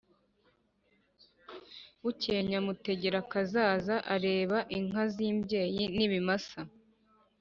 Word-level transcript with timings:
Bukeye, 2.03 2.39
Nyamutegerakazaza 2.49 3.95
areba 4.13 4.57
inka 4.77 5.03
z'imbyeyi 5.13 5.83
n'ibimasa 5.95 6.61